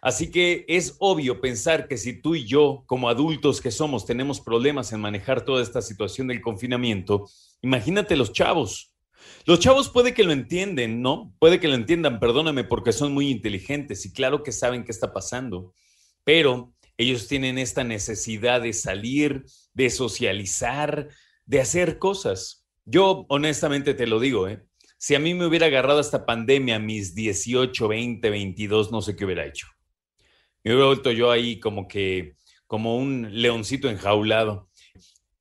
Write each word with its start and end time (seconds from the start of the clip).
Así 0.02 0.30
que 0.30 0.65
es 0.67 0.95
obvio 0.99 1.41
pensar 1.41 1.88
que 1.88 1.97
si 1.97 2.21
tú 2.21 2.35
y 2.35 2.45
yo, 2.45 2.83
como 2.85 3.09
adultos 3.09 3.59
que 3.59 3.71
somos, 3.71 4.05
tenemos 4.05 4.39
problemas 4.39 4.93
en 4.93 5.02
manejar 5.02 5.43
toda 5.43 5.63
esta 5.63 5.81
situación 5.81 6.27
del 6.27 6.41
confinamiento, 6.41 7.27
imagínate 7.61 8.15
los 8.15 8.31
chavos. 8.31 8.93
Los 9.45 9.59
chavos 9.59 9.89
puede 9.89 10.13
que 10.13 10.23
lo 10.23 10.33
entienden, 10.33 11.02
¿no? 11.02 11.33
Puede 11.39 11.59
que 11.59 11.67
lo 11.67 11.73
entiendan, 11.73 12.19
perdóname, 12.19 12.63
porque 12.63 12.91
son 12.91 13.13
muy 13.13 13.30
inteligentes 13.30 14.05
y 14.05 14.13
claro 14.13 14.43
que 14.43 14.52
saben 14.52 14.83
qué 14.83 14.91
está 14.91 15.13
pasando 15.13 15.73
pero 16.28 16.73
ellos 16.97 17.30
tienen 17.30 17.58
esta 17.58 17.86
necesidad 17.86 18.59
de 18.59 18.73
salir, 18.73 19.45
de 19.73 19.89
socializar, 19.89 21.08
de 21.45 21.61
hacer 21.61 22.00
cosas. 22.00 22.67
Yo 22.83 23.25
honestamente 23.30 23.94
te 23.94 24.08
lo 24.08 24.20
digo, 24.20 24.50
¿eh? 24.50 24.61
si 24.98 25.16
a 25.16 25.20
mí 25.20 25.33
me 25.33 25.45
hubiera 25.45 25.67
agarrado 25.67 26.02
esta 26.02 26.25
pandemia 26.25 26.75
a 26.75 26.80
mis 26.80 27.16
18, 27.16 27.88
20, 27.88 28.30
22, 28.30 28.92
no 28.92 29.02
sé 29.02 29.16
qué 29.16 29.23
hubiera 29.23 29.45
hecho. 29.45 29.67
Me 30.66 30.73
hubiera 30.73 30.88
vuelto 30.88 31.11
yo 31.14 31.31
ahí 31.31 31.61
como 31.61 31.88
que, 31.88 32.36
como 32.66 32.98
un 32.98 33.30
leoncito 33.31 33.89
enjaulado. 33.89 34.67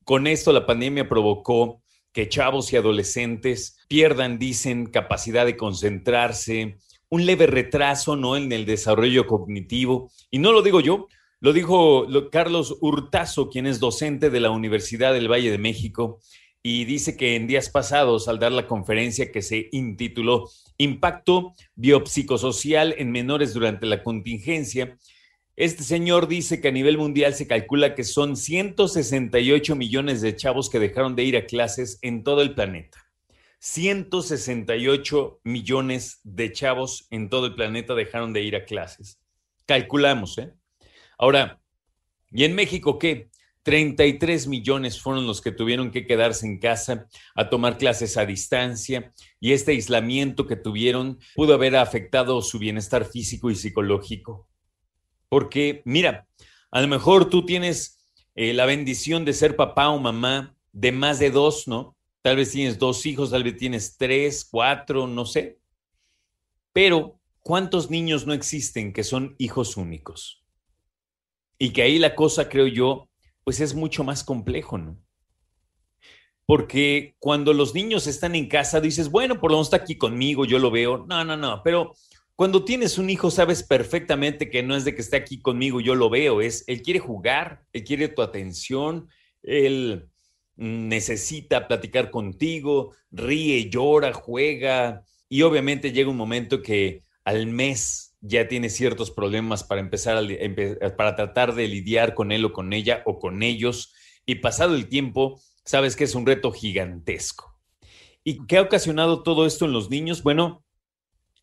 Con 0.04 0.28
esto 0.28 0.52
la 0.52 0.66
pandemia 0.66 1.08
provocó 1.08 1.82
que 2.12 2.28
chavos 2.28 2.72
y 2.72 2.76
adolescentes 2.76 3.76
pierdan, 3.88 4.38
dicen, 4.38 4.86
capacidad 4.86 5.46
de 5.46 5.56
concentrarse, 5.56 6.78
un 7.08 7.26
leve 7.26 7.46
retraso 7.46 8.16
¿no? 8.16 8.36
en 8.36 8.52
el 8.52 8.66
desarrollo 8.66 9.26
cognitivo. 9.26 10.10
Y 10.30 10.38
no 10.38 10.52
lo 10.52 10.62
digo 10.62 10.80
yo, 10.80 11.08
lo 11.40 11.52
dijo 11.52 12.06
Carlos 12.30 12.76
Hurtazo, 12.80 13.50
quien 13.50 13.66
es 13.66 13.78
docente 13.78 14.30
de 14.30 14.40
la 14.40 14.50
Universidad 14.50 15.12
del 15.12 15.30
Valle 15.30 15.50
de 15.50 15.58
México, 15.58 16.20
y 16.62 16.84
dice 16.84 17.16
que 17.16 17.36
en 17.36 17.46
días 17.46 17.70
pasados, 17.70 18.26
al 18.26 18.40
dar 18.40 18.50
la 18.50 18.66
conferencia 18.66 19.30
que 19.30 19.42
se 19.42 19.68
intituló 19.70 20.50
Impacto 20.78 21.54
biopsicosocial 21.76 22.94
en 22.98 23.12
menores 23.12 23.54
durante 23.54 23.86
la 23.86 24.02
contingencia, 24.02 24.98
este 25.54 25.84
señor 25.84 26.26
dice 26.26 26.60
que 26.60 26.68
a 26.68 26.72
nivel 26.72 26.98
mundial 26.98 27.34
se 27.34 27.46
calcula 27.46 27.94
que 27.94 28.02
son 28.04 28.36
168 28.36 29.76
millones 29.76 30.20
de 30.20 30.34
chavos 30.34 30.68
que 30.68 30.80
dejaron 30.80 31.14
de 31.14 31.24
ir 31.24 31.36
a 31.36 31.46
clases 31.46 31.98
en 32.02 32.24
todo 32.24 32.42
el 32.42 32.54
planeta. 32.54 33.05
168 33.66 35.40
millones 35.42 36.20
de 36.22 36.52
chavos 36.52 37.08
en 37.10 37.28
todo 37.28 37.46
el 37.46 37.56
planeta 37.56 37.96
dejaron 37.96 38.32
de 38.32 38.42
ir 38.42 38.54
a 38.54 38.64
clases. 38.64 39.18
Calculamos, 39.66 40.38
¿eh? 40.38 40.54
Ahora, 41.18 41.60
¿y 42.30 42.44
en 42.44 42.54
México 42.54 43.00
qué? 43.00 43.28
33 43.64 44.46
millones 44.46 45.02
fueron 45.02 45.26
los 45.26 45.40
que 45.40 45.50
tuvieron 45.50 45.90
que 45.90 46.06
quedarse 46.06 46.46
en 46.46 46.60
casa 46.60 47.08
a 47.34 47.50
tomar 47.50 47.76
clases 47.76 48.16
a 48.16 48.24
distancia 48.24 49.12
y 49.40 49.50
este 49.50 49.72
aislamiento 49.72 50.46
que 50.46 50.54
tuvieron 50.54 51.18
pudo 51.34 51.54
haber 51.54 51.74
afectado 51.74 52.40
su 52.42 52.60
bienestar 52.60 53.04
físico 53.04 53.50
y 53.50 53.56
psicológico. 53.56 54.48
Porque, 55.28 55.82
mira, 55.84 56.28
a 56.70 56.80
lo 56.80 56.86
mejor 56.86 57.28
tú 57.28 57.44
tienes 57.44 58.08
eh, 58.36 58.54
la 58.54 58.64
bendición 58.64 59.24
de 59.24 59.32
ser 59.32 59.56
papá 59.56 59.88
o 59.88 59.98
mamá 59.98 60.54
de 60.70 60.92
más 60.92 61.18
de 61.18 61.32
dos, 61.32 61.66
¿no? 61.66 61.95
Tal 62.26 62.34
vez 62.34 62.50
tienes 62.50 62.76
dos 62.76 63.06
hijos, 63.06 63.30
tal 63.30 63.44
vez 63.44 63.56
tienes 63.56 63.96
tres, 63.96 64.44
cuatro, 64.50 65.06
no 65.06 65.24
sé. 65.24 65.60
Pero, 66.72 67.20
¿cuántos 67.38 67.88
niños 67.88 68.26
no 68.26 68.32
existen 68.32 68.92
que 68.92 69.04
son 69.04 69.36
hijos 69.38 69.76
únicos? 69.76 70.42
Y 71.56 71.70
que 71.70 71.82
ahí 71.82 72.00
la 72.00 72.16
cosa, 72.16 72.48
creo 72.48 72.66
yo, 72.66 73.08
pues 73.44 73.60
es 73.60 73.76
mucho 73.76 74.02
más 74.02 74.24
complejo, 74.24 74.76
¿no? 74.76 74.98
Porque 76.46 77.14
cuando 77.20 77.52
los 77.52 77.74
niños 77.74 78.08
están 78.08 78.34
en 78.34 78.48
casa, 78.48 78.80
dices, 78.80 79.08
bueno, 79.08 79.38
por 79.38 79.52
lo 79.52 79.58
menos 79.58 79.68
está 79.68 79.76
aquí 79.76 79.96
conmigo, 79.96 80.44
yo 80.44 80.58
lo 80.58 80.72
veo. 80.72 81.06
No, 81.06 81.24
no, 81.24 81.36
no, 81.36 81.62
pero 81.62 81.92
cuando 82.34 82.64
tienes 82.64 82.98
un 82.98 83.08
hijo, 83.08 83.30
sabes 83.30 83.62
perfectamente 83.62 84.50
que 84.50 84.64
no 84.64 84.74
es 84.74 84.84
de 84.84 84.96
que 84.96 85.02
esté 85.02 85.16
aquí 85.16 85.40
conmigo, 85.40 85.80
yo 85.80 85.94
lo 85.94 86.10
veo, 86.10 86.40
es, 86.40 86.64
él 86.66 86.82
quiere 86.82 86.98
jugar, 86.98 87.64
él 87.72 87.84
quiere 87.84 88.08
tu 88.08 88.20
atención, 88.20 89.08
él 89.44 90.08
necesita 90.56 91.68
platicar 91.68 92.10
contigo, 92.10 92.94
ríe, 93.10 93.68
llora, 93.68 94.12
juega 94.12 95.04
y 95.28 95.42
obviamente 95.42 95.92
llega 95.92 96.10
un 96.10 96.16
momento 96.16 96.62
que 96.62 97.04
al 97.24 97.46
mes 97.46 98.16
ya 98.20 98.48
tiene 98.48 98.70
ciertos 98.70 99.10
problemas 99.10 99.64
para 99.64 99.80
empezar 99.80 100.16
a, 100.16 100.96
para 100.96 101.14
tratar 101.14 101.54
de 101.54 101.68
lidiar 101.68 102.14
con 102.14 102.32
él 102.32 102.44
o 102.44 102.52
con 102.52 102.72
ella 102.72 103.02
o 103.04 103.18
con 103.18 103.42
ellos 103.42 103.94
y 104.24 104.36
pasado 104.36 104.74
el 104.74 104.88
tiempo 104.88 105.40
sabes 105.64 105.96
que 105.96 106.04
es 106.04 106.14
un 106.14 106.26
reto 106.26 106.52
gigantesco. 106.52 107.56
¿Y 108.24 108.46
qué 108.46 108.56
ha 108.56 108.62
ocasionado 108.62 109.22
todo 109.22 109.46
esto 109.46 109.66
en 109.66 109.72
los 109.72 109.90
niños? 109.90 110.22
Bueno, 110.22 110.64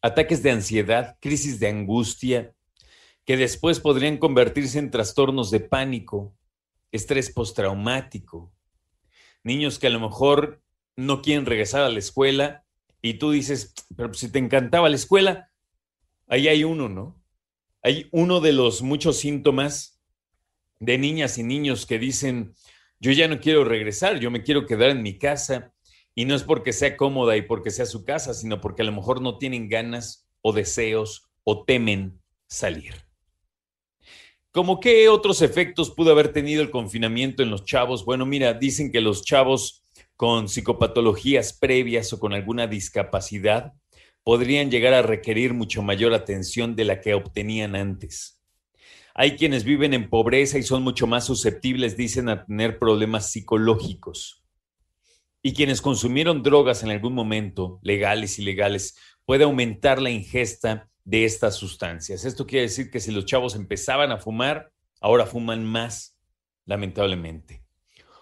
ataques 0.02 0.44
de 0.44 0.52
ansiedad, 0.52 1.18
crisis 1.22 1.60
de 1.60 1.70
angustia, 1.70 2.54
que 3.26 3.38
después 3.38 3.80
podrían 3.80 4.18
convertirse 4.18 4.80
en 4.80 4.92
trastornos 4.92 5.50
de 5.50 5.62
pánico, 5.62 6.36
estrés 6.92 7.32
postraumático, 7.32 8.52
niños 9.44 9.80
que 9.80 9.88
a 9.88 9.92
lo 9.92 10.00
mejor 10.00 10.62
no 10.96 11.22
quieren 11.22 11.46
regresar 11.46 11.84
a 11.84 11.90
la 11.90 12.00
escuela 12.00 12.66
y 13.02 13.16
tú 13.16 13.32
dices, 13.32 13.74
pero 13.96 14.14
si 14.14 14.32
te 14.32 14.40
encantaba 14.40 14.90
la 14.90 14.96
escuela, 14.96 15.52
ahí 16.28 16.48
hay 16.48 16.64
uno, 16.64 16.90
¿no? 16.90 17.22
Hay 17.82 18.08
uno 18.12 18.40
de 18.40 18.54
los 18.54 18.82
muchos 18.82 19.18
síntomas 19.18 20.02
de 20.80 20.98
niñas 20.98 21.38
y 21.38 21.44
niños 21.44 21.86
que 21.86 22.00
dicen, 22.00 22.56
yo 23.00 23.12
ya 23.12 23.28
no 23.28 23.40
quiero 23.42 23.66
regresar, 23.66 24.20
yo 24.20 24.32
me 24.32 24.44
quiero 24.44 24.66
quedar 24.66 24.90
en 24.92 25.04
mi 25.04 25.18
casa. 25.18 25.74
Y 26.16 26.26
no 26.26 26.36
es 26.36 26.44
porque 26.44 26.74
sea 26.74 26.96
cómoda 26.96 27.36
y 27.36 27.42
porque 27.42 27.72
sea 27.72 27.86
su 27.86 28.06
casa, 28.06 28.34
sino 28.34 28.62
porque 28.62 28.84
a 28.84 28.86
lo 28.86 28.92
mejor 28.92 29.22
no 29.22 29.38
tienen 29.38 29.68
ganas 29.68 30.30
o 30.42 30.54
deseos 30.54 31.30
o 31.44 31.66
temen 31.66 32.22
salir. 32.48 32.94
¿Cómo 34.54 34.80
qué 34.80 35.10
otros 35.10 35.42
efectos 35.42 35.90
pudo 35.90 36.12
haber 36.12 36.32
tenido 36.32 36.62
el 36.62 36.70
confinamiento 36.70 37.42
en 37.42 37.50
los 37.50 37.66
chavos? 37.66 38.06
Bueno, 38.06 38.28
mira, 38.28 38.54
dicen 38.54 38.92
que 38.92 39.02
los 39.02 39.26
chavos 39.26 39.82
con 40.16 40.48
psicopatologías 40.48 41.54
previas 41.54 42.14
o 42.14 42.20
con 42.20 42.34
alguna 42.34 42.68
discapacidad 42.68 43.74
podrían 44.24 44.70
llegar 44.70 44.94
a 44.94 45.02
requerir 45.02 45.56
mucho 45.56 45.82
mayor 45.82 46.14
atención 46.14 46.76
de 46.76 46.86
la 46.86 47.02
que 47.02 47.16
obtenían 47.16 47.76
antes. 47.76 48.44
Hay 49.16 49.38
quienes 49.38 49.64
viven 49.64 49.96
en 49.96 50.08
pobreza 50.08 50.60
y 50.60 50.64
son 50.64 50.84
mucho 50.84 51.08
más 51.08 51.26
susceptibles, 51.26 51.98
dicen, 51.98 52.30
a 52.30 52.46
tener 52.46 52.78
problemas 52.78 53.32
psicológicos. 53.32 54.44
Y 55.42 55.54
quienes 55.54 55.82
consumieron 55.82 56.44
drogas 56.44 56.84
en 56.84 56.92
algún 56.92 57.16
momento, 57.16 57.80
legales 57.82 58.38
ilegales, 58.38 58.98
puede 59.26 59.46
aumentar 59.46 60.00
la 60.00 60.12
ingesta 60.12 60.92
de 61.04 61.26
estas 61.26 61.56
sustancias. 61.56 62.26
Esto 62.26 62.46
quiere 62.46 62.64
decir 62.64 62.90
que 62.90 63.00
si 63.00 63.12
los 63.12 63.26
chavos 63.26 63.56
empezaban 63.56 64.12
a 64.12 64.18
fumar, 64.18 64.72
ahora 65.02 65.26
fuman 65.26 65.66
más, 65.66 66.18
lamentablemente. 66.66 67.64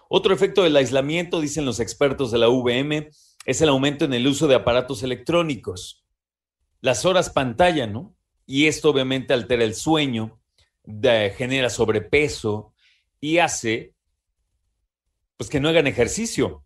Otro 0.08 0.34
efecto 0.34 0.62
del 0.62 0.76
aislamiento, 0.76 1.40
dicen 1.40 1.64
los 1.64 1.80
expertos 1.80 2.30
de 2.32 2.38
la 2.38 2.48
VM, 2.48 3.10
es 3.46 3.60
el 3.60 3.68
aumento 3.68 4.04
en 4.04 4.14
el 4.14 4.26
uso 4.26 4.46
de 4.46 4.54
aparatos 4.54 5.02
electrónicos. 5.02 6.04
Las 6.80 7.04
horas 7.04 7.30
pantalla, 7.30 7.86
¿no? 7.86 8.16
Y 8.44 8.66
esto 8.66 8.90
obviamente 8.90 9.32
altera 9.32 9.64
el 9.64 9.74
sueño, 9.74 10.40
genera 11.36 11.70
sobrepeso 11.70 12.74
y 13.20 13.38
hace 13.38 13.94
pues 15.36 15.48
que 15.48 15.60
no 15.60 15.68
hagan 15.68 15.86
ejercicio, 15.86 16.64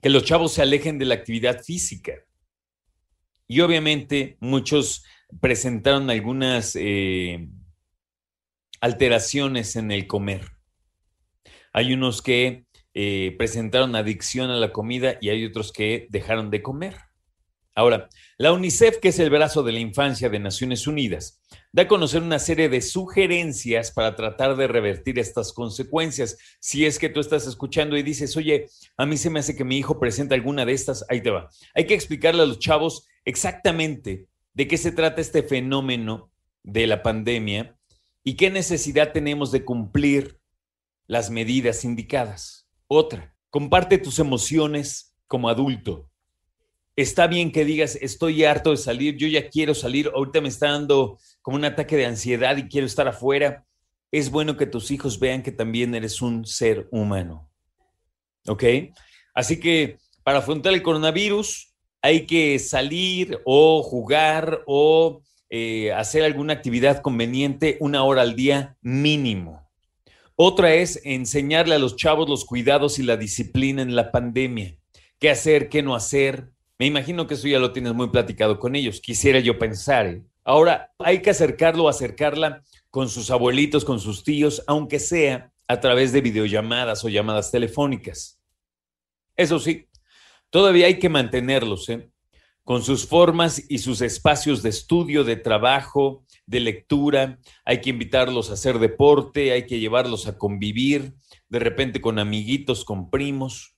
que 0.00 0.10
los 0.10 0.24
chavos 0.24 0.52
se 0.52 0.62
alejen 0.62 0.98
de 0.98 1.06
la 1.06 1.14
actividad 1.14 1.62
física. 1.62 2.12
Y 3.46 3.60
obviamente 3.60 4.36
muchos 4.40 5.04
presentaron 5.40 6.10
algunas 6.10 6.76
eh, 6.76 7.48
alteraciones 8.80 9.76
en 9.76 9.90
el 9.90 10.06
comer. 10.06 10.52
Hay 11.72 11.92
unos 11.92 12.22
que 12.22 12.66
eh, 12.94 13.34
presentaron 13.36 13.96
adicción 13.96 14.50
a 14.50 14.56
la 14.56 14.72
comida 14.72 15.18
y 15.20 15.30
hay 15.30 15.44
otros 15.44 15.72
que 15.72 16.06
dejaron 16.10 16.50
de 16.50 16.62
comer. 16.62 16.96
Ahora, 17.76 18.08
la 18.38 18.52
UNICEF, 18.52 18.98
que 18.98 19.08
es 19.08 19.18
el 19.18 19.30
brazo 19.30 19.64
de 19.64 19.72
la 19.72 19.80
infancia 19.80 20.28
de 20.28 20.38
Naciones 20.38 20.86
Unidas, 20.86 21.40
da 21.72 21.82
a 21.82 21.88
conocer 21.88 22.22
una 22.22 22.38
serie 22.38 22.68
de 22.68 22.80
sugerencias 22.80 23.90
para 23.90 24.14
tratar 24.14 24.54
de 24.54 24.68
revertir 24.68 25.18
estas 25.18 25.52
consecuencias. 25.52 26.38
Si 26.60 26.86
es 26.86 27.00
que 27.00 27.08
tú 27.08 27.18
estás 27.18 27.48
escuchando 27.48 27.96
y 27.96 28.04
dices, 28.04 28.36
oye, 28.36 28.68
a 28.96 29.06
mí 29.06 29.16
se 29.16 29.28
me 29.28 29.40
hace 29.40 29.56
que 29.56 29.64
mi 29.64 29.76
hijo 29.76 29.98
presente 29.98 30.36
alguna 30.36 30.64
de 30.64 30.72
estas, 30.72 31.04
ahí 31.08 31.20
te 31.20 31.30
va. 31.30 31.50
Hay 31.74 31.86
que 31.86 31.94
explicarle 31.94 32.42
a 32.42 32.46
los 32.46 32.60
chavos 32.60 33.08
exactamente 33.24 34.28
de 34.52 34.68
qué 34.68 34.76
se 34.76 34.92
trata 34.92 35.20
este 35.20 35.42
fenómeno 35.42 36.30
de 36.62 36.86
la 36.86 37.02
pandemia 37.02 37.76
y 38.22 38.34
qué 38.34 38.50
necesidad 38.50 39.12
tenemos 39.12 39.52
de 39.52 39.64
cumplir 39.64 40.40
las 41.06 41.30
medidas 41.30 41.84
indicadas. 41.84 42.66
Otra, 42.86 43.34
comparte 43.50 43.98
tus 43.98 44.18
emociones 44.18 45.14
como 45.26 45.48
adulto. 45.48 46.08
Está 46.96 47.26
bien 47.26 47.50
que 47.50 47.64
digas, 47.64 47.98
estoy 48.00 48.44
harto 48.44 48.70
de 48.70 48.76
salir, 48.76 49.16
yo 49.16 49.26
ya 49.26 49.48
quiero 49.48 49.74
salir, 49.74 50.10
ahorita 50.14 50.40
me 50.40 50.48
está 50.48 50.70
dando 50.70 51.18
como 51.42 51.56
un 51.56 51.64
ataque 51.64 51.96
de 51.96 52.06
ansiedad 52.06 52.56
y 52.56 52.68
quiero 52.68 52.86
estar 52.86 53.08
afuera. 53.08 53.66
Es 54.12 54.30
bueno 54.30 54.56
que 54.56 54.66
tus 54.66 54.90
hijos 54.92 55.18
vean 55.18 55.42
que 55.42 55.50
también 55.50 55.94
eres 55.94 56.22
un 56.22 56.46
ser 56.46 56.88
humano. 56.92 57.50
¿Ok? 58.46 58.64
Así 59.34 59.58
que 59.58 59.98
para 60.22 60.38
afrontar 60.38 60.72
el 60.72 60.82
coronavirus 60.82 61.73
hay 62.04 62.26
que 62.26 62.58
salir 62.58 63.40
o 63.46 63.82
jugar 63.82 64.60
o 64.66 65.22
eh, 65.48 65.90
hacer 65.94 66.22
alguna 66.22 66.52
actividad 66.52 67.00
conveniente 67.00 67.78
una 67.80 68.04
hora 68.04 68.20
al 68.20 68.36
día 68.36 68.76
mínimo. 68.82 69.66
Otra 70.36 70.74
es 70.74 71.00
enseñarle 71.04 71.76
a 71.76 71.78
los 71.78 71.96
chavos 71.96 72.28
los 72.28 72.44
cuidados 72.44 72.98
y 72.98 73.04
la 73.04 73.16
disciplina 73.16 73.80
en 73.80 73.96
la 73.96 74.12
pandemia. 74.12 74.76
¿Qué 75.18 75.30
hacer, 75.30 75.70
qué 75.70 75.82
no 75.82 75.94
hacer? 75.94 76.50
Me 76.78 76.84
imagino 76.84 77.26
que 77.26 77.34
eso 77.34 77.48
ya 77.48 77.58
lo 77.58 77.72
tienes 77.72 77.94
muy 77.94 78.10
platicado 78.10 78.58
con 78.58 78.76
ellos. 78.76 79.00
Quisiera 79.00 79.40
yo 79.40 79.58
pensar. 79.58 80.04
¿eh? 80.04 80.22
Ahora, 80.44 80.92
hay 80.98 81.22
que 81.22 81.30
acercarlo 81.30 81.84
o 81.84 81.88
acercarla 81.88 82.62
con 82.90 83.08
sus 83.08 83.30
abuelitos, 83.30 83.82
con 83.82 83.98
sus 83.98 84.24
tíos, 84.24 84.62
aunque 84.66 84.98
sea 84.98 85.52
a 85.68 85.80
través 85.80 86.12
de 86.12 86.20
videollamadas 86.20 87.02
o 87.02 87.08
llamadas 87.08 87.50
telefónicas. 87.50 88.42
Eso 89.36 89.58
sí, 89.58 89.88
todavía 90.54 90.86
hay 90.86 91.00
que 91.00 91.08
mantenerlos, 91.08 91.88
¿eh? 91.88 92.08
con 92.62 92.84
sus 92.84 93.08
formas 93.08 93.60
y 93.68 93.78
sus 93.78 94.00
espacios 94.00 94.62
de 94.62 94.68
estudio, 94.68 95.24
de 95.24 95.34
trabajo, 95.34 96.24
de 96.46 96.60
lectura. 96.60 97.40
Hay 97.64 97.80
que 97.80 97.90
invitarlos 97.90 98.50
a 98.50 98.52
hacer 98.52 98.78
deporte, 98.78 99.50
hay 99.50 99.66
que 99.66 99.80
llevarlos 99.80 100.28
a 100.28 100.38
convivir, 100.38 101.14
de 101.48 101.58
repente 101.58 102.00
con 102.00 102.20
amiguitos, 102.20 102.84
con 102.84 103.10
primos 103.10 103.74